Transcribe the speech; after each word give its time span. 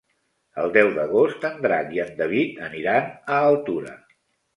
El 0.61 0.69
deu 0.77 0.87
d'agost 0.93 1.45
en 1.49 1.59
Drac 1.65 1.91
i 1.97 2.01
en 2.05 2.09
David 2.21 2.57
aniran 2.69 3.13
a 3.37 3.43
Altura. 3.51 3.93